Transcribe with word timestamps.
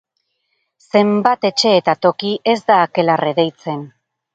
Zenbat 0.93 1.47
etxe 1.51 1.75
eta 1.83 1.97
toki 2.09 2.35
ez 2.55 2.59
da 2.69 2.83
akelarre 2.91 3.41
deitzen! 3.45 3.91